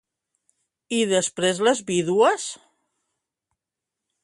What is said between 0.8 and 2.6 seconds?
I després les vídues?